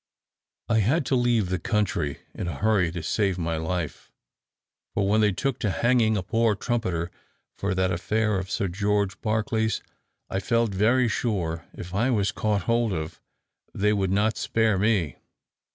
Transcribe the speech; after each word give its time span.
I 0.67 0.79
had 0.79 1.05
to 1.05 1.15
leave 1.15 1.49
the 1.49 1.59
country 1.59 2.21
in 2.33 2.47
a 2.47 2.55
hurry 2.55 2.91
to 2.93 3.03
save 3.03 3.37
my 3.37 3.57
life: 3.57 4.11
for 4.95 5.07
when 5.07 5.21
they 5.21 5.31
took 5.31 5.59
to 5.59 5.69
hanging 5.69 6.17
a 6.17 6.23
poor 6.23 6.55
trumpeter 6.55 7.11
for 7.55 7.75
that 7.75 7.91
affair 7.91 8.39
of 8.39 8.49
Sir 8.49 8.67
George 8.67 9.21
Barclay's, 9.21 9.83
I 10.27 10.39
felt 10.39 10.73
very 10.73 11.07
sure 11.07 11.67
if 11.75 11.93
I 11.93 12.09
was 12.09 12.31
caught 12.31 12.63
hold 12.63 12.93
of 12.93 13.21
they 13.75 13.93
would 13.93 14.09
not 14.09 14.37
spare 14.37 14.79
me." 14.79 15.17